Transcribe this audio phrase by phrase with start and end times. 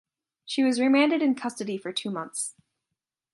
[0.45, 2.55] She was remanded in custody for two months.